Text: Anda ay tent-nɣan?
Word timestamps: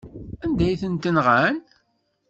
Anda 0.43 0.63
ay 0.67 0.77
tent-nɣan? 0.81 1.55